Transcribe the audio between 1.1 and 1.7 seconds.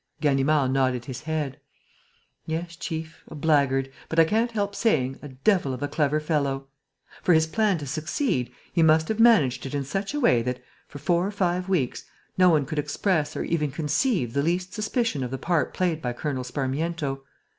head: